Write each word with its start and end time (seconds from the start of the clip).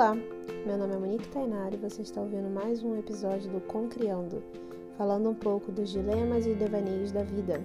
Olá, 0.00 0.14
meu 0.64 0.78
nome 0.78 0.94
é 0.94 0.96
Monique 0.96 1.28
Tainari 1.28 1.76
e 1.76 1.78
você 1.78 2.00
está 2.00 2.22
ouvindo 2.22 2.48
mais 2.48 2.82
um 2.82 2.96
episódio 2.96 3.52
do 3.52 3.60
Concriando, 3.60 4.42
falando 4.96 5.28
um 5.28 5.34
pouco 5.34 5.70
dos 5.70 5.90
dilemas 5.90 6.46
e 6.46 6.54
devaneios 6.54 7.12
da 7.12 7.22
vida. 7.22 7.60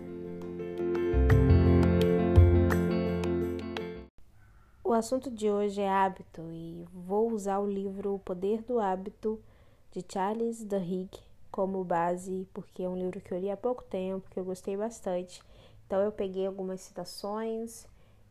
O 4.84 4.92
assunto 4.92 5.32
de 5.32 5.50
hoje 5.50 5.80
é 5.80 5.90
hábito 5.90 6.42
e 6.52 6.86
vou 6.94 7.32
usar 7.32 7.60
o 7.60 7.66
livro 7.66 8.16
O 8.16 8.20
Poder 8.20 8.62
do 8.64 8.82
Hábito 8.82 9.42
de 9.90 10.04
Charles 10.06 10.62
Duhigg 10.62 11.18
como 11.50 11.86
base, 11.86 12.50
porque 12.54 12.84
é 12.84 12.90
um 12.90 12.98
livro 12.98 13.22
que 13.22 13.34
eu 13.34 13.40
li 13.40 13.50
há 13.50 13.56
pouco 13.56 13.82
tempo, 13.86 14.30
que 14.30 14.38
eu 14.38 14.44
gostei 14.44 14.76
bastante. 14.76 15.42
Então 15.88 16.02
eu 16.02 16.12
peguei 16.12 16.46
algumas 16.46 16.82
citações 16.82 17.88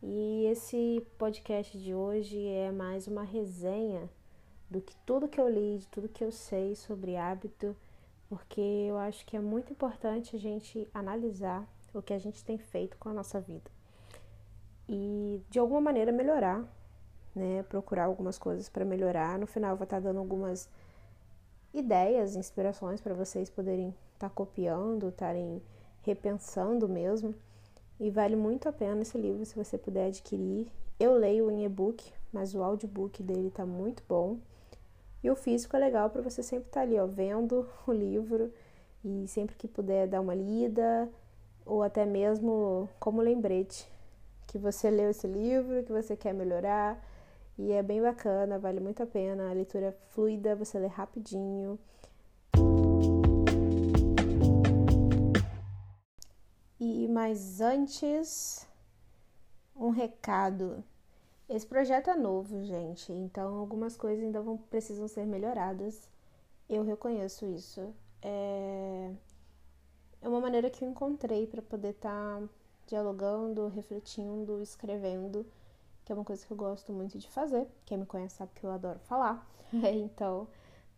e 0.07 0.47
esse 0.47 1.03
podcast 1.17 1.79
de 1.79 1.95
hoje 1.95 2.47
é 2.47 2.71
mais 2.71 3.09
uma 3.09 3.23
resenha 3.23 4.11
do 4.69 4.83
que 4.83 4.95
tudo 5.07 5.29
que 5.29 5.41
eu 5.41 5.49
li, 5.49 5.79
de 5.79 5.89
tudo 5.89 6.11
que 6.11 6.23
eu 6.23 6.31
sei 6.31 6.77
sobre 6.77 7.17
hábito, 7.17 7.75
porque 8.29 8.61
eu 8.61 8.99
acho 8.99 9.25
que 9.25 9.35
é 9.35 9.41
muito 9.41 9.73
importante 9.73 10.37
a 10.37 10.39
gente 10.39 10.87
analisar 10.93 11.67
o 11.95 12.03
que 12.03 12.13
a 12.13 12.19
gente 12.19 12.45
tem 12.45 12.59
feito 12.59 12.99
com 12.99 13.09
a 13.09 13.15
nossa 13.15 13.41
vida 13.41 13.71
e 14.87 15.43
de 15.49 15.59
alguma 15.59 15.81
maneira 15.81 16.13
melhorar, 16.13 16.63
né? 17.35 17.63
Procurar 17.63 18.05
algumas 18.05 18.39
coisas 18.39 18.69
para 18.69 18.85
melhorar. 18.85 19.39
No 19.39 19.47
final 19.47 19.71
eu 19.71 19.77
vou 19.77 19.85
estar 19.85 20.01
dando 20.01 20.19
algumas 20.19 20.69
ideias, 21.73 22.37
inspirações 22.37 23.01
para 23.01 23.15
vocês 23.15 23.49
poderem 23.49 23.89
estar 24.13 24.29
tá 24.29 24.35
copiando, 24.35 25.09
estarem 25.09 25.63
repensando 26.03 26.87
mesmo. 26.87 27.35
E 28.01 28.11
vale 28.11 28.37
muito 28.37 28.69
a 28.69 28.73
pena 28.73 29.03
esse 29.03 29.17
livro 29.17 29.45
se 29.45 29.55
você 29.55 29.79
puder 29.79 30.07
adquirir. 30.07 30.67
Eu 30.99 31.15
leio 31.15 31.51
em 31.51 31.65
e-book, 31.65 32.05
mas 32.33 32.55
o 32.55 32.63
audiobook 32.63 33.23
dele 33.23 33.51
tá 33.51 33.65
muito 33.65 34.03
bom. 34.09 34.39
E 35.23 35.31
o 35.31 35.37
físico 35.37 35.77
é 35.77 35.79
legal 35.79 36.11
para 36.11 36.23
você 36.23 36.43
sempre 36.43 36.69
estar 36.69 36.81
tá 36.81 36.87
ali, 36.87 36.99
ó, 36.99 37.07
vendo 37.07 37.69
o 37.87 37.93
livro 37.93 38.53
e 39.05 39.27
sempre 39.29 39.57
que 39.57 39.69
puder 39.69 40.07
dar 40.07 40.21
uma 40.21 40.35
lida 40.35 41.09
ou 41.65 41.83
até 41.83 42.05
mesmo 42.05 42.89
como 42.99 43.23
lembrete 43.23 43.89
que 44.47 44.59
você 44.59 44.91
leu 44.91 45.11
esse 45.11 45.27
livro, 45.27 45.83
que 45.83 45.93
você 45.93 46.17
quer 46.17 46.33
melhorar. 46.35 47.03
E 47.59 47.73
é 47.73 47.83
bem 47.83 48.03
bacana, 48.03 48.59
vale 48.59 48.81
muito 48.81 49.03
a 49.03 49.07
pena. 49.07 49.51
A 49.51 49.53
leitura 49.53 49.87
é 49.87 49.93
fluida, 50.11 50.55
você 50.55 50.79
lê 50.79 50.87
rapidinho. 50.87 51.79
Mas 57.15 57.61
antes, 57.61 58.67
um 59.77 59.91
recado. 59.91 60.83
Esse 61.49 61.65
projeto 61.65 62.11
é 62.11 62.17
novo, 62.17 62.65
gente, 62.65 63.13
então 63.13 63.55
algumas 63.55 63.97
coisas 63.97 64.25
ainda 64.25 64.43
vão, 64.43 64.57
precisam 64.57 65.07
ser 65.07 65.25
melhoradas. 65.25 66.09
Eu 66.69 66.83
reconheço 66.83 67.47
isso. 67.47 67.95
É, 68.21 69.13
é 70.23 70.29
uma 70.29 70.41
maneira 70.41 70.69
que 70.69 70.85
eu 70.85 70.91
encontrei 70.91 71.47
para 71.47 71.63
poder 71.63 71.91
estar 71.91 72.41
tá 72.41 72.49
dialogando, 72.89 73.69
refletindo, 73.69 74.61
escrevendo, 74.61 75.47
que 76.05 76.11
é 76.11 76.17
uma 76.17 76.25
coisa 76.25 76.45
que 76.45 76.53
eu 76.53 76.57
gosto 76.57 76.93
muito 76.93 77.17
de 77.17 77.31
fazer. 77.31 77.69
Quem 77.87 77.97
me 77.97 78.07
conhece 78.07 78.39
sabe 78.39 78.51
que 78.57 78.67
eu 78.67 78.73
adoro 78.73 78.99
falar, 78.99 79.49
então 79.73 80.49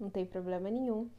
não 0.01 0.09
tem 0.09 0.25
problema 0.25 0.71
nenhum. 0.71 1.11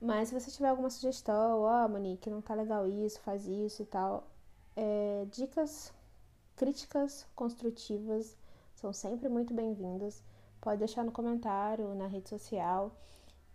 Mas 0.00 0.28
se 0.28 0.34
você 0.34 0.50
tiver 0.50 0.68
alguma 0.68 0.90
sugestão, 0.90 1.62
ó, 1.62 1.84
oh, 1.84 1.88
Monique, 1.88 2.30
não 2.30 2.42
tá 2.42 2.54
legal 2.54 2.86
isso, 2.86 3.20
faz 3.20 3.46
isso 3.46 3.82
e 3.82 3.86
tal, 3.86 4.28
é, 4.76 5.26
dicas, 5.30 5.92
críticas 6.54 7.26
construtivas 7.34 8.36
são 8.74 8.92
sempre 8.92 9.28
muito 9.28 9.54
bem-vindas. 9.54 10.22
Pode 10.60 10.78
deixar 10.78 11.04
no 11.04 11.12
comentário, 11.12 11.94
na 11.94 12.06
rede 12.06 12.28
social. 12.28 12.92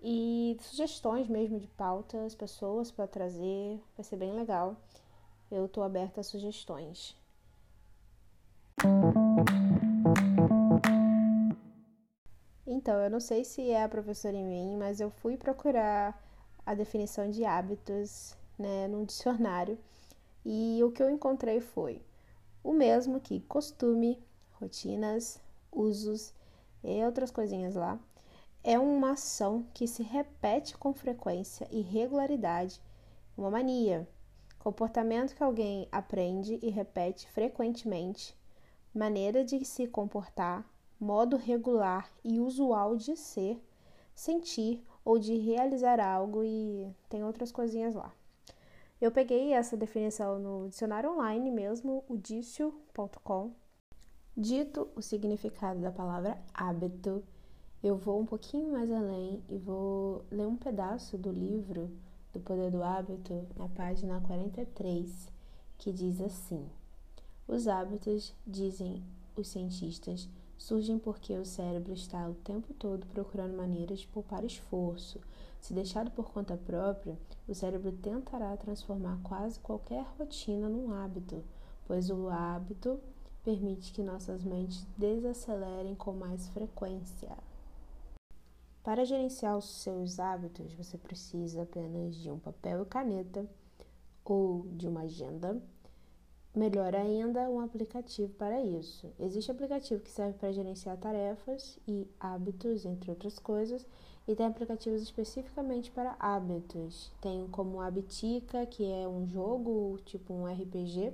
E 0.02 0.58
sugestões 0.62 1.28
mesmo 1.28 1.60
de 1.60 1.68
pautas, 1.68 2.34
pessoas 2.34 2.90
para 2.92 3.08
trazer, 3.08 3.80
vai 3.96 4.04
ser 4.04 4.18
bem 4.18 4.34
legal. 4.34 4.76
Eu 5.52 5.68
tô 5.68 5.84
aberta 5.84 6.22
a 6.22 6.24
sugestões. 6.24 7.16
Então, 12.66 13.00
eu 13.00 13.10
não 13.12 13.20
sei 13.20 13.44
se 13.44 13.70
é 13.70 13.84
a 13.84 13.90
professora 13.90 14.36
em 14.36 14.46
mim, 14.46 14.76
mas 14.76 15.00
eu 15.00 15.12
fui 15.12 15.38
procurar 15.38 16.20
a 16.66 16.74
definição 16.74 17.30
de 17.30 17.44
hábitos 17.46 18.36
né, 18.58 18.88
num 18.88 19.06
dicionário 19.06 19.78
e 20.46 20.80
o 20.84 20.92
que 20.92 21.02
eu 21.02 21.10
encontrei 21.10 21.60
foi 21.60 22.02
o 22.64 22.74
mesmo 22.74 23.20
que 23.20 23.40
costume, 23.42 24.22
rotinas, 24.54 25.40
usos 25.72 26.34
e 26.84 27.04
outras 27.04 27.32
coisinhas 27.32 27.76
lá. 27.76 28.00
É 28.64 28.78
uma 28.78 29.12
ação 29.12 29.66
que 29.74 29.88
se 29.88 30.04
repete 30.04 30.78
com 30.78 30.94
frequência 30.94 31.68
e 31.72 31.82
regularidade, 31.82 32.80
uma 33.36 33.50
mania, 33.50 34.08
comportamento 34.60 35.36
que 35.36 35.44
alguém 35.44 35.88
aprende 35.92 36.60
e 36.62 36.70
repete 36.70 37.28
frequentemente, 37.32 38.38
maneira 38.94 39.44
de 39.44 39.66
se 39.66 39.88
comportar, 39.88 40.64
modo 41.00 41.38
regular 41.38 42.12
e 42.24 42.40
usual 42.40 42.96
de 42.96 43.16
ser, 43.16 43.60
sentir 44.14 44.84
ou 45.04 45.18
de 45.18 45.38
realizar 45.38 46.00
algo 46.00 46.44
e 46.44 46.88
tem 47.10 47.24
outras 47.24 47.52
coisinhas 47.52 47.96
lá. 47.96 48.14
Eu 49.00 49.12
peguei 49.12 49.54
essa 49.54 49.76
definição 49.76 50.38
no 50.38 50.70
dicionário 50.70 51.12
online 51.12 51.50
mesmo, 51.50 52.04
o 52.08 52.18
dicio.com. 52.18 53.52
Dito 54.38 54.88
o 54.96 55.02
significado 55.02 55.82
da 55.82 55.92
palavra 55.92 56.38
hábito, 56.54 57.24
eu 57.84 57.98
vou 57.98 58.20
um 58.20 58.26
pouquinho 58.26 58.72
mais 58.72 58.92
além 58.92 59.44
e 59.50 59.58
vou 59.58 60.24
ler 60.30 60.46
um 60.46 60.56
pedaço 60.56 61.18
do 61.18 61.32
livro 61.32 61.90
do 62.32 62.40
Poder 62.40 62.70
do 62.70 62.84
Hábito, 62.84 63.46
na 63.58 63.68
página 63.68 64.22
43, 64.22 65.28
que 65.78 65.92
diz 65.92 66.22
assim: 66.22 66.70
Os 67.48 67.68
hábitos, 67.68 68.34
dizem 68.46 69.04
os 69.36 69.48
cientistas, 69.48 70.30
surgem 70.62 71.00
porque 71.00 71.34
o 71.34 71.44
cérebro 71.44 71.92
está 71.92 72.30
o 72.30 72.36
tempo 72.36 72.72
todo 72.76 73.08
procurando 73.08 73.58
maneiras 73.58 74.02
de 74.02 74.08
poupar 74.08 74.46
esforço. 74.46 75.20
Se 75.60 75.74
deixado 75.74 76.12
por 76.12 76.32
conta 76.32 76.56
própria, 76.56 77.18
o 77.48 77.56
cérebro 77.56 77.92
tentará 77.92 78.56
transformar 78.56 79.20
quase 79.24 79.60
qualquer 79.60 80.06
rotina 80.20 80.70
num 80.70 80.94
hábito, 80.94 81.44
pois 81.88 82.12
o 82.12 82.30
hábito 82.30 83.00
permite 83.44 83.92
que 83.92 84.04
nossas 84.04 84.44
mentes 84.44 84.86
desacelerem 84.96 85.96
com 85.96 86.14
mais 86.14 86.48
frequência. 86.50 87.36
Para 88.84 89.04
gerenciar 89.04 89.58
os 89.58 89.66
seus 89.66 90.20
hábitos, 90.20 90.74
você 90.74 90.96
precisa 90.96 91.64
apenas 91.64 92.16
de 92.16 92.30
um 92.30 92.38
papel 92.38 92.84
e 92.84 92.86
caneta 92.86 93.50
ou 94.24 94.68
de 94.68 94.88
uma 94.88 95.02
agenda 95.02 95.60
Melhor 96.54 96.94
ainda, 96.94 97.50
um 97.50 97.62
aplicativo 97.62 98.34
para 98.34 98.62
isso. 98.62 99.10
Existe 99.18 99.50
aplicativo 99.50 100.02
que 100.02 100.12
serve 100.12 100.38
para 100.38 100.52
gerenciar 100.52 100.98
tarefas 100.98 101.80
e 101.88 102.06
hábitos, 102.20 102.86
entre 102.86 103.10
outras 103.10 103.40
coisas, 103.40 103.86
e 104.28 104.36
tem 104.36 104.46
aplicativos 104.46 105.02
especificamente 105.02 105.90
para 105.92 106.16
hábitos. 106.20 107.10
Tem 107.22 107.48
como 107.48 107.80
Habitica, 107.80 108.66
que 108.66 108.84
é 108.84 109.08
um 109.08 109.26
jogo, 109.26 109.98
tipo 110.06 110.34
um 110.34 110.46
RPG. 110.46 111.14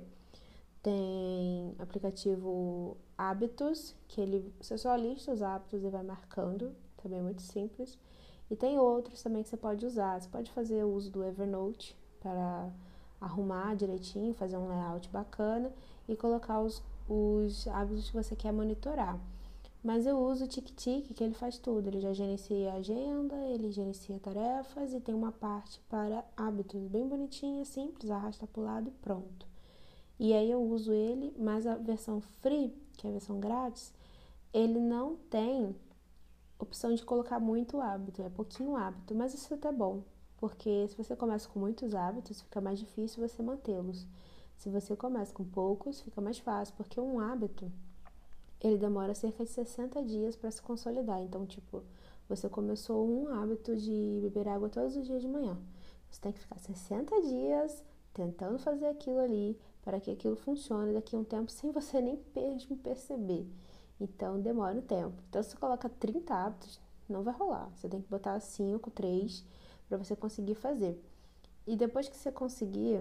Tem 0.82 1.74
aplicativo 1.78 2.96
Hábitos, 3.16 3.94
que 4.08 4.20
ele 4.20 4.52
você 4.60 4.76
só 4.76 4.94
lista 4.96 5.32
os 5.32 5.42
hábitos 5.42 5.84
e 5.84 5.88
vai 5.88 6.02
marcando, 6.02 6.72
também 7.02 7.18
é 7.18 7.22
muito 7.22 7.42
simples. 7.42 7.98
E 8.50 8.56
tem 8.56 8.78
outros 8.78 9.22
também 9.22 9.42
que 9.42 9.48
você 9.48 9.56
pode 9.56 9.84
usar. 9.84 10.20
Você 10.20 10.28
pode 10.28 10.50
fazer 10.50 10.84
o 10.84 10.92
uso 10.92 11.10
do 11.10 11.24
Evernote 11.24 11.96
para 12.20 12.70
arrumar 13.20 13.74
direitinho, 13.74 14.34
fazer 14.34 14.56
um 14.56 14.68
layout 14.68 15.08
bacana 15.08 15.72
e 16.08 16.16
colocar 16.16 16.60
os, 16.60 16.82
os 17.08 17.66
hábitos 17.68 18.10
que 18.10 18.16
você 18.16 18.36
quer 18.36 18.52
monitorar. 18.52 19.18
Mas 19.82 20.06
eu 20.06 20.18
uso 20.18 20.44
o 20.44 20.48
TicTic, 20.48 21.14
que 21.14 21.22
ele 21.22 21.34
faz 21.34 21.56
tudo. 21.56 21.86
Ele 21.86 22.00
já 22.00 22.12
gerencia 22.12 22.72
a 22.72 22.76
agenda, 22.76 23.36
ele 23.46 23.70
gerencia 23.70 24.18
tarefas 24.18 24.92
e 24.92 25.00
tem 25.00 25.14
uma 25.14 25.32
parte 25.32 25.80
para 25.88 26.24
hábitos 26.36 26.86
bem 26.88 27.06
bonitinha, 27.06 27.64
simples, 27.64 28.10
arrasta 28.10 28.46
para 28.46 28.60
o 28.60 28.64
lado 28.64 28.88
e 28.88 28.92
pronto. 28.92 29.46
E 30.18 30.34
aí 30.34 30.50
eu 30.50 30.60
uso 30.60 30.92
ele, 30.92 31.32
mas 31.38 31.66
a 31.66 31.76
versão 31.76 32.20
free, 32.20 32.74
que 32.96 33.06
é 33.06 33.10
a 33.10 33.12
versão 33.12 33.38
grátis, 33.38 33.92
ele 34.52 34.80
não 34.80 35.14
tem 35.14 35.76
opção 36.58 36.92
de 36.92 37.04
colocar 37.04 37.38
muito 37.38 37.80
hábito, 37.80 38.20
é 38.20 38.28
pouquinho 38.28 38.76
hábito, 38.76 39.14
mas 39.14 39.32
isso 39.32 39.54
é 39.54 39.56
até 39.56 39.70
bom, 39.70 40.02
porque 40.38 40.86
se 40.88 40.96
você 40.96 41.14
começa 41.14 41.48
com 41.48 41.58
muitos 41.60 41.94
hábitos, 41.94 42.40
fica 42.40 42.60
mais 42.60 42.78
difícil 42.78 43.26
você 43.26 43.42
mantê-los. 43.42 44.06
Se 44.56 44.68
você 44.68 44.96
começa 44.96 45.32
com 45.32 45.44
poucos, 45.44 46.00
fica 46.00 46.20
mais 46.20 46.38
fácil, 46.38 46.74
porque 46.76 47.00
um 47.00 47.20
hábito 47.20 47.70
ele 48.60 48.76
demora 48.76 49.14
cerca 49.14 49.44
de 49.44 49.50
60 49.50 50.02
dias 50.02 50.36
para 50.36 50.50
se 50.50 50.60
consolidar. 50.60 51.20
Então, 51.22 51.46
tipo, 51.46 51.82
você 52.28 52.48
começou 52.48 53.08
um 53.08 53.28
hábito 53.34 53.76
de 53.76 54.18
beber 54.22 54.48
água 54.48 54.68
todos 54.68 54.96
os 54.96 55.06
dias 55.06 55.22
de 55.22 55.28
manhã. 55.28 55.56
Você 56.10 56.20
tem 56.20 56.32
que 56.32 56.40
ficar 56.40 56.58
60 56.58 57.20
dias 57.22 57.84
tentando 58.12 58.58
fazer 58.58 58.86
aquilo 58.86 59.20
ali 59.20 59.56
para 59.82 60.00
que 60.00 60.10
aquilo 60.10 60.34
funcione 60.36 60.92
daqui 60.92 61.14
a 61.14 61.18
um 61.18 61.24
tempo 61.24 61.50
sem 61.50 61.70
você 61.70 62.00
nem 62.02 62.18
mesmo 62.34 62.76
perceber. 62.76 63.46
Então 64.00 64.40
demora 64.40 64.76
um 64.76 64.82
tempo. 64.82 65.14
Então 65.28 65.42
se 65.42 65.50
você 65.50 65.56
coloca 65.56 65.88
30 65.88 66.34
hábitos, 66.34 66.80
não 67.08 67.22
vai 67.22 67.34
rolar. 67.34 67.70
Você 67.74 67.88
tem 67.88 68.00
que 68.00 68.08
botar 68.08 68.38
5, 68.40 68.90
3 68.90 69.44
para 69.88 69.98
você 69.98 70.14
conseguir 70.14 70.54
fazer. 70.54 71.02
E 71.66 71.76
depois 71.76 72.08
que 72.08 72.16
você 72.16 72.30
conseguir, 72.30 73.00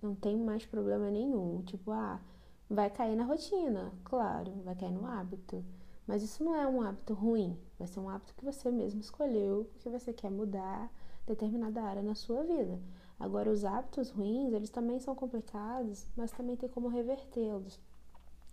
não 0.00 0.14
tem 0.14 0.36
mais 0.36 0.66
problema 0.66 1.10
nenhum. 1.10 1.62
Tipo, 1.62 1.92
ah, 1.92 2.20
vai 2.68 2.90
cair 2.90 3.16
na 3.16 3.24
rotina, 3.24 3.92
claro, 4.04 4.52
vai 4.64 4.74
cair 4.74 4.92
no 4.92 5.06
hábito. 5.06 5.64
Mas 6.06 6.22
isso 6.22 6.42
não 6.42 6.54
é 6.56 6.66
um 6.66 6.82
hábito 6.82 7.14
ruim, 7.14 7.56
vai 7.78 7.86
ser 7.86 8.00
um 8.00 8.08
hábito 8.08 8.34
que 8.34 8.44
você 8.44 8.70
mesmo 8.70 9.00
escolheu 9.00 9.68
porque 9.72 9.88
você 9.88 10.12
quer 10.12 10.30
mudar 10.30 10.90
determinada 11.26 11.82
área 11.82 12.02
na 12.02 12.14
sua 12.14 12.42
vida. 12.42 12.80
Agora, 13.18 13.50
os 13.50 13.64
hábitos 13.64 14.10
ruins, 14.10 14.52
eles 14.52 14.68
também 14.68 14.98
são 14.98 15.14
complicados, 15.14 16.08
mas 16.16 16.32
também 16.32 16.56
tem 16.56 16.68
como 16.68 16.88
revertê-los. 16.88 17.78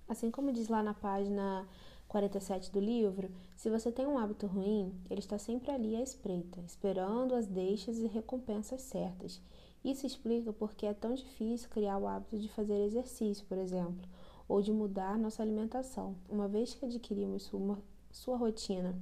Assim 0.08 0.30
como 0.30 0.52
diz 0.52 0.68
lá 0.68 0.84
na 0.84 0.94
página 0.94 1.68
47 2.10 2.72
do 2.72 2.80
livro, 2.80 3.30
se 3.56 3.70
você 3.70 3.92
tem 3.92 4.08
um 4.08 4.18
hábito 4.18 4.48
ruim, 4.48 4.92
ele 5.12 5.20
está 5.20 5.38
sempre 5.38 5.70
ali 5.70 5.96
à 5.96 6.02
espreita, 6.02 6.60
esperando 6.62 7.36
as 7.36 7.46
deixas 7.46 8.00
e 8.00 8.08
recompensas 8.08 8.82
certas. 8.82 9.40
Isso 9.86 10.08
explica 10.08 10.52
porque 10.52 10.88
é 10.88 10.94
tão 10.94 11.14
difícil 11.14 11.70
criar 11.70 12.00
o 12.00 12.08
hábito 12.08 12.40
de 12.40 12.50
fazer 12.50 12.84
exercício, 12.84 13.46
por 13.46 13.60
exemplo, 13.60 14.10
ou 14.48 14.60
de 14.60 14.74
mudar 14.74 15.20
nossa 15.20 15.44
alimentação, 15.44 16.16
uma 16.28 16.48
vez 16.48 16.74
que 16.74 16.84
adquirimos 16.84 17.44
sua, 17.44 17.78
sua 18.12 18.38
rotina 18.38 19.00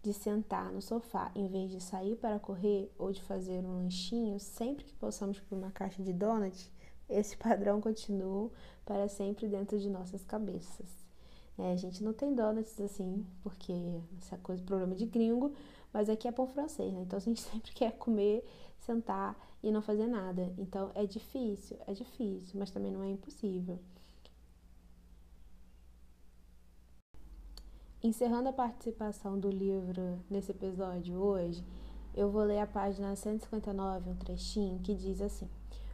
de 0.00 0.12
sentar 0.12 0.70
no 0.70 0.80
sofá 0.80 1.32
em 1.34 1.48
vez 1.48 1.72
de 1.72 1.80
sair 1.80 2.14
para 2.14 2.38
correr 2.38 2.88
ou 2.96 3.10
de 3.10 3.20
fazer 3.22 3.64
um 3.64 3.78
lanchinho 3.78 4.38
sempre 4.38 4.84
que 4.84 4.94
possamos 4.94 5.40
por 5.40 5.58
uma 5.58 5.72
caixa 5.72 6.02
de 6.04 6.12
donuts, 6.12 6.70
esse 7.08 7.36
padrão 7.38 7.80
continua 7.80 8.48
para 8.86 9.08
sempre 9.08 9.48
dentro 9.48 9.76
de 9.76 9.90
nossas 9.90 10.22
cabeças. 10.22 11.03
É, 11.56 11.72
a 11.72 11.76
gente 11.76 12.02
não 12.02 12.12
tem 12.12 12.34
donuts 12.34 12.80
assim, 12.80 13.24
porque 13.42 13.72
essa 14.18 14.36
coisa 14.38 14.62
problema 14.62 14.94
de 14.94 15.06
gringo, 15.06 15.52
mas 15.92 16.08
aqui 16.08 16.26
é 16.26 16.32
pão 16.32 16.46
francês, 16.48 16.92
né? 16.92 17.02
Então 17.02 17.16
a 17.16 17.20
gente 17.20 17.40
sempre 17.42 17.72
quer 17.72 17.92
comer, 17.92 18.44
sentar 18.78 19.36
e 19.62 19.70
não 19.70 19.80
fazer 19.80 20.06
nada. 20.06 20.52
Então 20.58 20.90
é 20.94 21.06
difícil, 21.06 21.76
é 21.86 21.92
difícil, 21.92 22.58
mas 22.58 22.70
também 22.70 22.90
não 22.90 23.02
é 23.02 23.10
impossível. 23.10 23.78
Encerrando 28.02 28.50
a 28.50 28.52
participação 28.52 29.38
do 29.38 29.48
livro 29.48 30.20
nesse 30.28 30.50
episódio 30.50 31.16
hoje, 31.16 31.64
eu 32.14 32.30
vou 32.30 32.42
ler 32.42 32.58
a 32.58 32.66
página 32.66 33.16
159, 33.16 34.10
um 34.10 34.16
trechinho 34.16 34.78
que 34.80 34.94
diz 34.94 35.22
assim: 35.22 35.48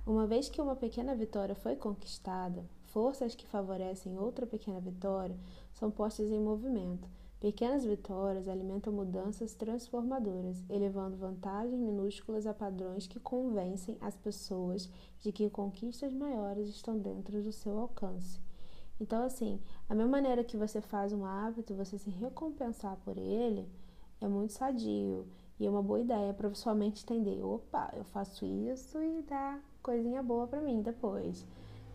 Uma 0.05 0.27
vez 0.27 0.49
que 0.49 0.61
uma 0.61 0.75
pequena 0.75 1.15
vitória 1.15 1.55
foi 1.55 1.77
conquistada, 1.77 2.65
forças 2.93 3.35
que 3.35 3.47
favorecem 3.47 4.19
outra 4.19 4.47
pequena 4.47 4.81
vitória 4.81 5.37
são 5.73 5.91
postas 5.91 6.31
em 6.31 6.41
movimento. 6.41 7.09
Pequenas 7.41 7.87
vitórias 7.87 8.47
alimentam 8.47 8.93
mudanças 8.93 9.55
transformadoras, 9.55 10.63
elevando 10.69 11.17
vantagens 11.17 11.81
minúsculas 11.81 12.47
a 12.47 12.53
padrões 12.53 13.07
que 13.07 13.19
convencem 13.19 13.97
as 14.01 14.15
pessoas 14.15 14.91
de 15.21 15.33
que 15.33 15.49
conquistas 15.49 16.13
maiores 16.13 16.69
estão 16.69 16.99
dentro 16.99 17.43
do 17.43 17.51
seu 17.51 17.79
alcance. 17.79 18.39
Então, 19.01 19.23
assim, 19.23 19.59
a 19.89 19.95
mesma 19.95 20.11
maneira 20.11 20.45
que 20.45 20.59
você 20.59 20.83
faz 20.83 21.15
um 21.15 21.25
hábito, 21.25 21.75
você 21.75 21.97
se 21.97 22.11
recompensar 22.11 22.99
por 22.99 23.17
ele 23.17 23.67
é 24.21 24.29
muito 24.29 24.53
sadio 24.53 25.27
e 25.59 25.67
é 25.67 25.71
uma 25.71 25.83
boa 25.83 26.01
ideia 26.01 26.35
para 26.35 26.53
sua 26.55 26.75
mente 26.75 27.03
entender: 27.03 27.43
opa, 27.43 27.91
eu 27.97 28.05
faço 28.05 28.45
isso 28.45 29.03
e 29.03 29.23
dá 29.23 29.59
coisinha 29.83 30.23
boa 30.23 30.47
para 30.47 30.61
mim 30.61 30.83
depois, 30.83 31.47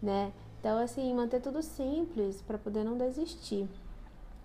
né? 0.02 0.34
Então, 0.66 0.80
assim, 0.80 1.14
manter 1.14 1.40
tudo 1.40 1.62
simples 1.62 2.42
para 2.42 2.58
poder 2.58 2.84
não 2.84 2.98
desistir. 2.98 3.70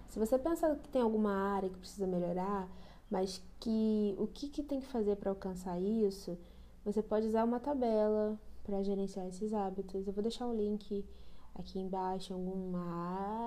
Se 0.06 0.18
você 0.18 0.38
pensa 0.38 0.76
que 0.76 0.90
tem 0.90 1.00
alguma 1.00 1.32
área 1.32 1.70
que 1.70 1.78
precisa 1.78 2.06
melhorar, 2.06 2.68
mas 3.10 3.42
que 3.58 4.14
o 4.18 4.26
que, 4.26 4.50
que 4.50 4.62
tem 4.62 4.80
que 4.80 4.86
fazer 4.86 5.16
para 5.16 5.30
alcançar 5.30 5.80
isso, 5.80 6.36
você 6.84 7.02
pode 7.02 7.26
usar 7.26 7.42
uma 7.42 7.58
tabela 7.58 8.38
para 8.62 8.82
gerenciar 8.82 9.28
esses 9.28 9.54
hábitos. 9.54 10.06
Eu 10.06 10.12
vou 10.12 10.22
deixar 10.22 10.46
o 10.46 10.54
link 10.54 11.06
aqui 11.54 11.78
embaixo, 11.78 12.34
alguma 12.34 12.84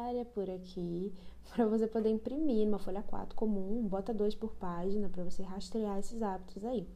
área 0.08 0.26
por 0.26 0.50
aqui, 0.50 1.14
para 1.54 1.68
você 1.68 1.86
poder 1.86 2.10
imprimir 2.10 2.66
numa 2.66 2.80
folha 2.80 3.04
4 3.04 3.36
comum, 3.36 3.88
bota 3.88 4.12
dois 4.12 4.34
por 4.34 4.56
página 4.56 5.10
para 5.10 5.24
você 5.24 5.44
rastrear 5.44 6.00
esses 6.00 6.24
hábitos 6.24 6.66
aí. 6.66 6.88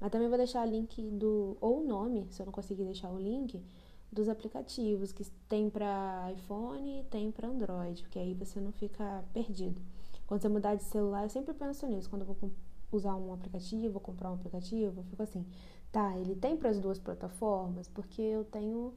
Mas 0.00 0.10
também 0.10 0.28
vou 0.28 0.38
deixar 0.38 0.66
o 0.66 0.70
link 0.70 1.02
do 1.02 1.58
ou 1.60 1.82
o 1.82 1.86
nome, 1.86 2.26
se 2.30 2.40
eu 2.40 2.46
não 2.46 2.52
conseguir 2.52 2.84
deixar 2.84 3.10
o 3.10 3.18
link, 3.18 3.62
dos 4.10 4.28
aplicativos 4.28 5.12
que 5.12 5.24
tem 5.48 5.68
para 5.68 6.32
iPhone 6.32 7.00
e 7.00 7.04
tem 7.04 7.30
para 7.30 7.48
Android, 7.48 8.02
porque 8.02 8.18
aí 8.18 8.34
você 8.34 8.60
não 8.60 8.72
fica 8.72 9.24
perdido. 9.32 9.80
Quando 10.26 10.42
você 10.42 10.48
mudar 10.48 10.74
de 10.74 10.82
celular, 10.82 11.22
eu 11.24 11.28
sempre 11.28 11.54
penso 11.54 11.86
nisso. 11.86 12.08
Quando 12.08 12.22
eu 12.22 12.26
vou 12.26 12.50
usar 12.92 13.14
um 13.14 13.32
aplicativo, 13.32 13.92
vou 13.92 14.00
comprar 14.00 14.30
um 14.30 14.34
aplicativo, 14.34 15.00
eu 15.00 15.04
fico 15.04 15.22
assim, 15.22 15.44
tá, 15.92 16.16
ele 16.18 16.34
tem 16.34 16.56
para 16.56 16.70
as 16.70 16.78
duas 16.78 16.98
plataformas, 16.98 17.88
porque 17.88 18.22
eu 18.22 18.44
tenho 18.44 18.94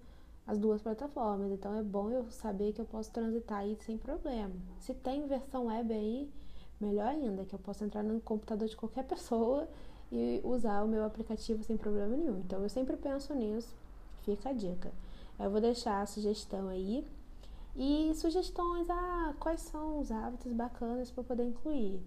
as 0.47 0.57
duas 0.57 0.81
plataformas. 0.81 1.51
Então 1.51 1.73
é 1.75 1.83
bom 1.83 2.09
eu 2.09 2.29
saber 2.31 2.73
que 2.73 2.81
eu 2.81 2.85
posso 2.85 3.11
transitar 3.11 3.59
aí 3.59 3.77
sem 3.81 3.97
problema. 3.97 4.53
Se 4.79 4.93
tem 4.93 5.27
versão 5.27 5.67
web 5.67 5.93
aí, 5.93 6.29
melhor 6.79 7.07
ainda, 7.07 7.45
que 7.45 7.53
eu 7.53 7.59
posso 7.59 7.83
entrar 7.83 8.03
no 8.03 8.19
computador 8.21 8.67
de 8.67 8.75
qualquer 8.75 9.03
pessoa 9.07 9.67
e 10.11 10.41
usar 10.43 10.83
o 10.83 10.87
meu 10.87 11.05
aplicativo 11.05 11.63
sem 11.63 11.77
problema 11.77 12.15
nenhum. 12.15 12.39
Então 12.39 12.61
eu 12.61 12.69
sempre 12.69 12.97
penso 12.97 13.33
nisso, 13.33 13.75
fica 14.23 14.49
a 14.49 14.53
dica. 14.53 14.91
Eu 15.39 15.49
vou 15.49 15.61
deixar 15.61 16.01
a 16.01 16.05
sugestão 16.05 16.69
aí. 16.69 17.05
E 17.75 18.13
sugestões, 18.15 18.89
ah, 18.89 19.33
quais 19.39 19.61
são 19.61 19.99
os 19.99 20.11
hábitos 20.11 20.51
bacanas 20.51 21.09
para 21.09 21.23
poder 21.23 21.45
incluir? 21.45 22.01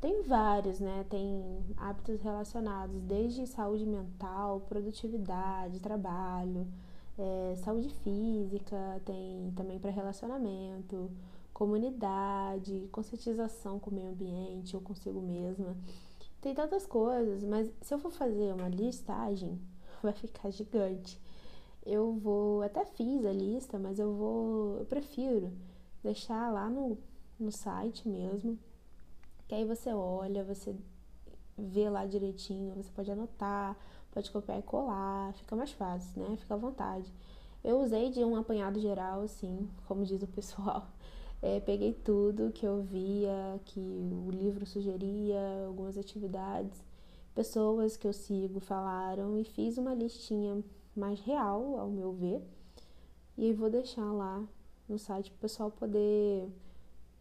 Tem 0.00 0.22
vários, 0.22 0.80
né? 0.80 1.04
Tem 1.10 1.62
hábitos 1.76 2.20
relacionados 2.22 2.96
desde 3.02 3.46
saúde 3.46 3.84
mental, 3.84 4.60
produtividade, 4.66 5.78
trabalho, 5.78 6.66
é, 7.18 7.54
saúde 7.56 7.90
física, 8.02 9.02
tem 9.04 9.52
também 9.54 9.78
para 9.78 9.90
relacionamento, 9.90 11.10
comunidade, 11.52 12.88
conscientização 12.90 13.78
com 13.78 13.90
o 13.90 13.94
meio 13.94 14.08
ambiente 14.08 14.74
ou 14.74 14.80
consigo 14.80 15.20
mesma. 15.20 15.76
Tem 16.40 16.54
tantas 16.54 16.86
coisas, 16.86 17.44
mas 17.44 17.70
se 17.82 17.92
eu 17.92 17.98
for 17.98 18.10
fazer 18.10 18.54
uma 18.54 18.68
listagem, 18.68 19.60
vai 20.02 20.14
ficar 20.14 20.50
gigante. 20.50 21.20
Eu 21.84 22.12
vou, 22.14 22.62
até 22.62 22.84
fiz 22.84 23.24
a 23.24 23.32
lista, 23.32 23.78
mas 23.78 23.98
eu 23.98 24.14
vou, 24.14 24.78
eu 24.78 24.86
prefiro 24.86 25.52
deixar 26.02 26.52
lá 26.52 26.68
no, 26.68 26.98
no 27.38 27.50
site 27.50 28.08
mesmo, 28.08 28.58
que 29.48 29.54
aí 29.54 29.64
você 29.64 29.92
olha, 29.92 30.44
você 30.44 30.76
vê 31.56 31.88
lá 31.88 32.06
direitinho, 32.06 32.74
você 32.74 32.90
pode 32.92 33.10
anotar, 33.10 33.76
pode 34.12 34.30
copiar 34.30 34.58
e 34.58 34.62
colar, 34.62 35.32
fica 35.34 35.56
mais 35.56 35.72
fácil, 35.72 36.22
né? 36.22 36.36
Fica 36.36 36.54
à 36.54 36.56
vontade. 36.56 37.12
Eu 37.62 37.80
usei 37.80 38.10
de 38.10 38.24
um 38.24 38.36
apanhado 38.36 38.80
geral, 38.80 39.22
assim, 39.22 39.68
como 39.86 40.04
diz 40.04 40.22
o 40.22 40.26
pessoal. 40.26 40.86
É, 41.42 41.58
peguei 41.58 41.94
tudo 41.94 42.52
que 42.52 42.66
eu 42.66 42.82
via, 42.82 43.58
que 43.64 43.80
o 43.80 44.30
livro 44.30 44.66
sugeria, 44.66 45.40
algumas 45.66 45.96
atividades, 45.96 46.84
pessoas 47.34 47.96
que 47.96 48.06
eu 48.06 48.12
sigo 48.12 48.60
falaram 48.60 49.38
e 49.38 49.44
fiz 49.44 49.78
uma 49.78 49.94
listinha 49.94 50.62
mais 51.00 51.18
real, 51.20 51.78
ao 51.80 51.88
meu 51.88 52.12
ver. 52.12 52.42
E 53.36 53.52
vou 53.52 53.70
deixar 53.70 54.12
lá 54.12 54.44
no 54.88 54.98
site 54.98 55.30
para 55.30 55.38
o 55.38 55.40
pessoal 55.40 55.70
poder 55.70 56.48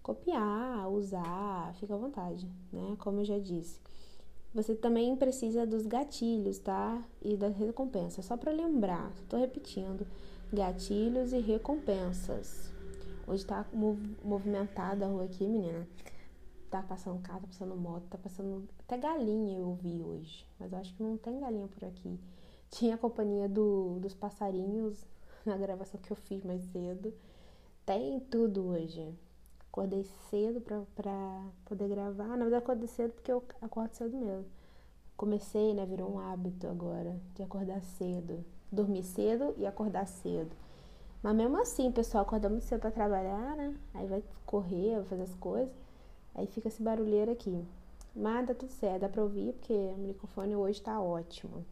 copiar, 0.03 0.89
usar, 0.89 1.73
fica 1.75 1.93
à 1.93 1.97
vontade, 1.97 2.47
né? 2.71 2.95
Como 2.99 3.21
eu 3.21 3.25
já 3.25 3.39
disse. 3.39 3.79
Você 4.53 4.73
também 4.75 5.15
precisa 5.15 5.65
dos 5.65 5.85
gatilhos, 5.85 6.57
tá? 6.57 7.03
E 7.21 7.37
da 7.37 7.47
recompensa. 7.47 8.21
Só 8.21 8.35
para 8.35 8.51
lembrar, 8.51 9.11
estou 9.21 9.39
repetindo: 9.39 10.05
gatilhos 10.51 11.31
e 11.31 11.39
recompensas. 11.39 12.71
Hoje 13.27 13.45
tá 13.45 13.63
movimentada 14.23 15.05
a 15.05 15.07
rua 15.07 15.25
aqui, 15.25 15.47
menina. 15.47 15.87
Tá 16.69 16.81
passando 16.81 17.21
carro, 17.21 17.41
tá 17.41 17.47
passando 17.47 17.75
moto, 17.75 18.03
tá 18.09 18.17
passando 18.17 18.67
até 18.79 18.97
galinha 18.97 19.59
eu 19.59 19.73
vi 19.75 20.01
hoje. 20.01 20.45
Mas 20.59 20.71
eu 20.73 20.79
acho 20.79 20.95
que 20.95 21.03
não 21.03 21.15
tem 21.15 21.39
galinha 21.39 21.67
por 21.67 21.85
aqui. 21.85 22.19
Tinha 22.71 22.95
a 22.95 22.97
companhia 22.97 23.47
do, 23.49 23.99
dos 23.99 24.13
passarinhos 24.13 25.05
na 25.45 25.57
gravação 25.57 25.99
que 25.99 26.11
eu 26.11 26.17
fiz 26.17 26.43
mais 26.43 26.63
cedo. 26.71 27.13
Tem 27.85 28.19
tudo 28.19 28.67
hoje. 28.67 29.13
Acordei 29.71 30.03
cedo 30.29 30.61
pra, 30.61 30.81
pra 30.95 31.43
poder 31.65 31.87
gravar. 31.89 32.29
Na 32.29 32.45
verdade, 32.45 32.63
acordei 32.63 32.87
cedo 32.87 33.13
porque 33.13 33.31
eu 33.31 33.43
acordo 33.61 33.93
cedo 33.93 34.17
mesmo. 34.17 34.45
Comecei, 35.17 35.73
né? 35.73 35.85
Virou 35.85 36.11
um 36.11 36.19
hábito 36.19 36.67
agora 36.67 37.19
de 37.35 37.43
acordar 37.43 37.81
cedo. 37.81 38.43
Dormir 38.71 39.03
cedo 39.03 39.53
e 39.57 39.65
acordar 39.65 40.07
cedo. 40.07 40.55
Mas 41.21 41.35
mesmo 41.35 41.59
assim, 41.61 41.91
pessoal, 41.91 42.23
acorda 42.23 42.49
muito 42.49 42.65
cedo 42.65 42.79
pra 42.79 42.91
trabalhar, 42.91 43.55
né? 43.57 43.75
Aí 43.93 44.07
vai 44.07 44.23
correr, 44.45 44.95
vai 44.95 45.05
fazer 45.05 45.23
as 45.23 45.35
coisas. 45.35 45.73
Aí 46.33 46.47
fica 46.47 46.67
esse 46.67 46.81
barulheiro 46.81 47.31
aqui. 47.31 47.65
Mas 48.15 48.47
dá 48.47 48.53
tudo 48.53 48.71
certo, 48.71 49.01
dá 49.01 49.09
pra 49.09 49.23
ouvir 49.23 49.53
porque 49.53 49.73
o 49.73 49.97
microfone 49.97 50.55
hoje 50.55 50.81
tá 50.81 50.99
ótimo. 51.01 51.65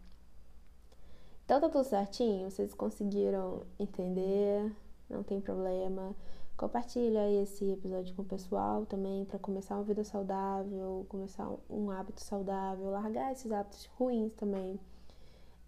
Então 1.48 1.62
tá 1.62 1.70
tudo 1.70 1.86
certinho? 1.86 2.52
Vocês 2.52 2.74
conseguiram 2.74 3.64
entender? 3.80 4.70
Não 5.10 5.24
tem 5.24 5.40
problema. 5.40 6.14
Compartilha 6.58 7.32
esse 7.42 7.64
episódio 7.72 8.14
com 8.16 8.22
o 8.22 8.26
pessoal 8.26 8.86
também 8.86 9.24
para 9.24 9.40
começar 9.40 9.76
uma 9.76 9.84
vida 9.86 10.04
saudável, 10.04 11.06
começar 11.08 11.50
um 11.70 11.90
hábito 11.90 12.22
saudável, 12.22 12.90
largar 12.90 13.32
esses 13.32 13.50
hábitos 13.50 13.86
ruins 13.98 14.34
também. 14.34 14.78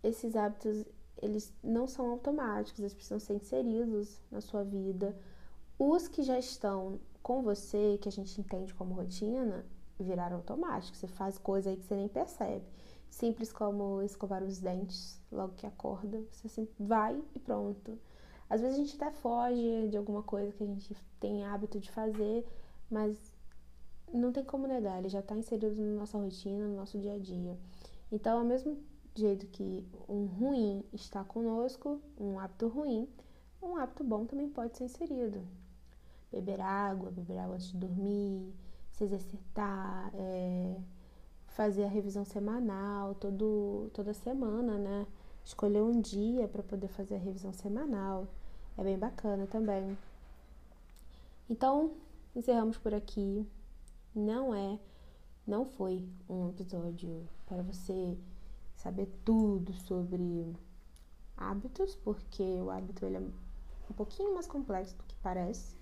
Esses 0.03 0.35
hábitos, 0.35 0.83
eles 1.21 1.53
não 1.63 1.87
são 1.87 2.11
automáticos, 2.11 2.81
eles 2.81 2.93
precisam 2.93 3.19
ser 3.21 3.35
inseridos 3.35 4.19
na 4.29 4.41
sua 4.41 4.65
vida. 4.65 5.15
Os 5.77 6.09
que 6.09 6.23
já 6.23 6.37
estão 6.37 6.99
com 7.23 7.41
você, 7.41 7.97
que 8.01 8.09
a 8.09 8.11
gente 8.11 8.41
entende 8.41 8.73
como 8.73 8.95
rotina, 8.95 9.65
viraram 9.97 10.35
automáticos. 10.35 10.99
Você 10.99 11.07
faz 11.07 11.37
coisa 11.37 11.69
aí 11.69 11.77
que 11.77 11.85
você 11.85 11.95
nem 11.95 12.09
percebe. 12.09 12.65
Simples 13.09 13.51
como 13.51 14.01
escovar 14.01 14.43
os 14.43 14.59
dentes 14.59 15.21
logo 15.31 15.53
que 15.55 15.65
acorda. 15.65 16.21
Você 16.31 16.47
assim, 16.47 16.67
vai 16.79 17.21
e 17.35 17.39
pronto. 17.39 17.97
Às 18.49 18.61
vezes 18.61 18.77
a 18.77 18.81
gente 18.81 18.95
até 18.95 19.11
foge 19.11 19.89
de 19.89 19.97
alguma 19.97 20.23
coisa 20.23 20.51
que 20.51 20.63
a 20.63 20.67
gente 20.67 20.95
tem 21.19 21.43
hábito 21.43 21.79
de 21.79 21.91
fazer, 21.91 22.45
mas 22.89 23.31
não 24.13 24.31
tem 24.31 24.43
como 24.43 24.67
negar, 24.67 24.97
ele 24.97 25.09
já 25.09 25.19
está 25.19 25.35
inserido 25.35 25.75
na 25.75 25.99
nossa 25.99 26.17
rotina, 26.17 26.67
no 26.67 26.75
nosso 26.75 26.97
dia 26.97 27.13
a 27.13 27.19
dia. 27.19 27.57
Então, 28.11 28.39
ao 28.39 28.45
mesmo 28.45 28.77
jeito 29.15 29.45
que 29.47 29.87
um 30.07 30.25
ruim 30.25 30.83
está 30.93 31.23
conosco, 31.23 32.01
um 32.19 32.39
hábito 32.39 32.67
ruim, 32.67 33.07
um 33.61 33.75
hábito 33.75 34.03
bom 34.03 34.25
também 34.25 34.49
pode 34.49 34.77
ser 34.77 34.85
inserido. 34.85 35.45
Beber 36.31 36.61
água, 36.61 37.11
beber 37.11 37.37
água 37.37 37.55
antes 37.55 37.71
de 37.71 37.77
dormir, 37.77 38.53
se 38.91 39.03
exercitar, 39.03 40.11
é, 40.15 40.75
fazer 41.59 41.83
a 41.83 41.89
revisão 41.89 42.23
semanal 42.23 43.15
todo, 43.15 43.91
toda 43.93 44.13
semana, 44.13 44.77
né? 44.77 45.05
Escolher 45.43 45.81
um 45.81 45.99
dia 45.99 46.47
para 46.47 46.63
poder 46.63 46.87
fazer 46.87 47.15
a 47.15 47.17
revisão 47.17 47.51
semanal. 47.51 48.29
É 48.77 48.83
bem 48.83 48.97
bacana 48.97 49.45
também. 49.45 49.97
Então, 51.49 51.91
encerramos 52.33 52.77
por 52.77 52.93
aqui. 52.93 53.45
Não 54.15 54.55
é, 54.55 54.79
não 55.45 55.65
foi 55.65 56.07
um 56.29 56.47
episódio 56.47 57.27
para 57.45 57.61
você 57.61 58.17
saber 58.77 59.09
tudo 59.25 59.73
sobre 59.73 60.55
hábitos, 61.35 61.93
porque 61.93 62.41
o 62.41 62.71
hábito 62.71 63.05
ele 63.05 63.17
é 63.17 63.19
um 63.19 63.93
pouquinho 63.97 64.33
mais 64.33 64.47
complexo 64.47 64.95
do 64.95 65.03
que 65.03 65.15
parece. 65.21 65.75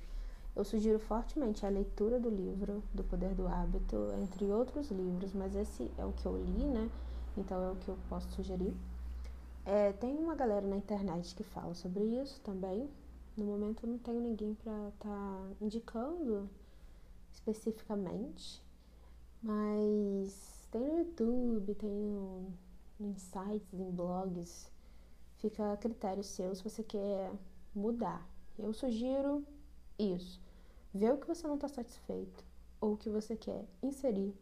Eu 0.57 0.65
sugiro 0.65 0.97
fortemente 0.97 1.63
a 1.67 1.69
leitura 1.69 2.19
do 2.19 2.31
livro 2.31 2.83
Do 2.91 3.03
Poder 3.03 3.35
do 3.35 3.47
Hábito, 3.47 4.11
entre 4.19 4.45
outros 4.45 4.89
livros, 4.89 5.31
mas 5.31 5.55
esse 5.55 5.91
é 5.99 6.03
o 6.03 6.11
que 6.11 6.25
eu 6.25 6.35
li, 6.35 6.65
né? 6.65 6.89
Então 7.37 7.61
é 7.63 7.69
o 7.69 7.75
que 7.75 7.87
eu 7.87 7.95
posso 8.09 8.27
sugerir. 8.31 8.75
É, 9.63 9.93
tem 9.93 10.17
uma 10.17 10.33
galera 10.33 10.65
na 10.65 10.75
internet 10.75 11.35
que 11.35 11.43
fala 11.43 11.75
sobre 11.75 12.03
isso 12.05 12.41
também. 12.41 12.89
No 13.37 13.45
momento 13.45 13.85
eu 13.85 13.89
não 13.91 13.99
tenho 13.99 14.19
ninguém 14.19 14.55
para 14.55 14.89
estar 14.89 15.07
tá 15.07 15.47
indicando 15.61 16.49
especificamente, 17.31 18.59
mas 19.43 20.67
tem 20.71 20.81
no 20.81 20.97
YouTube, 20.97 21.75
tem 21.75 21.91
no, 21.91 22.51
no 22.99 23.09
insights, 23.09 23.79
em 23.79 23.91
blogs. 23.91 24.71
Fica 25.35 25.73
a 25.73 25.77
critério 25.77 26.23
seu 26.23 26.55
se 26.55 26.63
você 26.63 26.81
quer 26.81 27.31
mudar. 27.75 28.27
Eu 28.57 28.73
sugiro 28.73 29.45
isso. 29.99 30.46
Vê 30.97 31.11
o 31.11 31.17
que 31.17 31.27
você 31.27 31.47
não 31.47 31.55
está 31.55 31.67
satisfeito 31.67 32.43
ou 32.81 32.93
o 32.93 32.97
que 32.97 33.09
você 33.09 33.35
quer 33.35 33.65
inserir. 33.81 34.33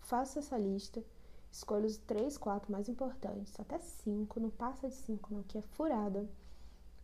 Faça 0.00 0.38
essa 0.38 0.58
lista 0.58 1.02
Escolha 1.50 1.86
os 1.86 1.96
três, 1.96 2.36
quatro 2.36 2.70
mais 2.70 2.88
importantes, 2.88 3.58
até 3.58 3.78
cinco, 3.78 4.38
não 4.38 4.50
passa 4.50 4.88
de 4.88 4.94
cinco, 4.94 5.32
não, 5.34 5.42
que 5.42 5.58
é 5.58 5.62
furada. 5.62 6.28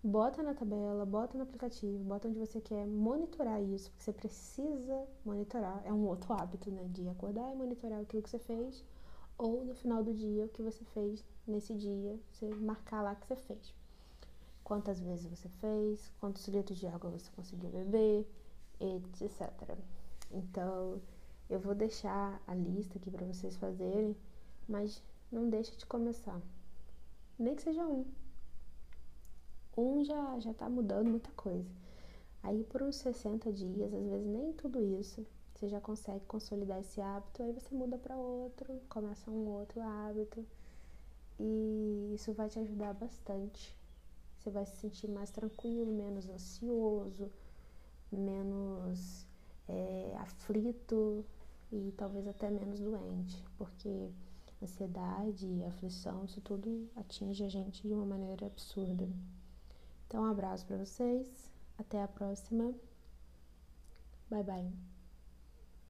Bota 0.03 0.43
na 0.43 0.53
tabela, 0.53 1.07
bota 1.07 1.37
no 1.37 1.45
aplicativo, 1.45 1.99
bota 2.05 2.29
onde 2.29 2.39
você 2.39 2.61
quer 2.61 2.87
monitorar 2.87 3.63
isso, 3.63 3.91
porque 3.91 4.05
você 4.05 4.13
precisa 4.13 5.07
monitorar. 5.25 5.83
É 5.87 5.93
um 5.93 6.07
outro 6.07 6.35
hábito, 6.35 6.71
né? 6.71 6.87
De 6.93 7.09
acordar 7.09 7.51
e 7.53 7.57
monitorar 7.57 8.01
aquilo 8.01 8.23
que 8.23 8.29
você 8.29 8.39
fez, 8.39 8.85
ou 9.39 9.65
no 9.65 9.75
final 9.75 10.05
do 10.05 10.13
dia, 10.13 10.45
o 10.45 10.49
que 10.49 10.63
você 10.63 10.85
fez 10.85 11.25
nesse 11.47 11.75
dia, 11.75 12.21
você 12.31 12.55
marcar 12.55 13.01
lá 13.03 13.15
que 13.15 13.27
você 13.27 13.37
fez. 13.37 13.75
Quantas 14.63 15.01
vezes 15.01 15.27
você 15.27 15.49
fez, 15.49 16.13
quantos 16.21 16.47
litros 16.49 16.79
de 16.79 16.87
água 16.87 17.11
você 17.11 17.31
conseguiu 17.35 17.71
beber, 17.71 18.27
etc. 18.81 19.77
Então, 20.31 21.01
eu 21.49 21.61
vou 21.61 21.75
deixar 21.75 22.43
a 22.47 22.55
lista 22.55 22.99
aqui 22.99 23.11
para 23.11 23.27
vocês 23.27 23.57
fazerem 23.57 24.17
mas 24.69 25.03
não 25.31 25.49
deixa 25.49 25.77
de 25.77 25.87
começar. 25.87 26.41
Nem 27.39 27.55
que 27.55 27.63
seja 27.63 27.87
um. 27.87 28.05
Um 29.77 30.05
já, 30.05 30.39
já 30.39 30.55
tá 30.55 30.69
mudando 30.69 31.11
muita 31.11 31.31
coisa. 31.33 31.69
Aí 32.43 32.63
por 32.65 32.83
uns 32.83 32.97
60 32.97 33.53
dias, 33.53 33.93
às 33.93 34.07
vezes 34.07 34.27
nem 34.27 34.53
tudo 34.53 34.83
isso, 35.01 35.27
você 35.55 35.69
já 35.69 35.81
consegue 35.81 36.25
consolidar 36.27 36.81
esse 36.81 37.01
hábito, 37.01 37.43
aí 37.43 37.53
você 37.53 37.75
muda 37.75 37.99
para 37.99 38.17
outro, 38.17 38.81
começa 38.89 39.31
um 39.31 39.49
outro 39.49 39.81
hábito. 39.81 40.45
E 41.39 42.13
isso 42.15 42.33
vai 42.33 42.49
te 42.49 42.59
ajudar 42.59 42.95
bastante. 42.95 43.77
Você 44.39 44.51
vai 44.51 44.67
se 44.67 44.77
sentir 44.77 45.09
mais 45.09 45.31
tranquilo, 45.31 45.91
menos 45.91 46.29
ansioso, 46.29 47.31
menos 48.13 49.27
é, 49.69 50.17
aflito 50.21 51.25
e 51.73 51.93
talvez 51.97 52.27
até 52.27 52.51
menos 52.51 52.81
doente, 52.81 53.43
porque 53.57 54.11
ansiedade, 54.63 55.65
aflição, 55.65 56.25
isso 56.25 56.41
tudo 56.41 56.89
atinge 56.97 57.45
a 57.45 57.49
gente 57.49 57.87
de 57.87 57.93
uma 57.93 58.07
maneira 58.07 58.47
absurda. 58.47 59.09
Então, 60.07 60.23
um 60.23 60.27
abraço 60.27 60.65
para 60.67 60.77
vocês, 60.77 61.53
até 61.79 62.03
a 62.03 62.09
próxima. 62.09 62.73
Bye 64.31 64.43
bye. 64.43 64.94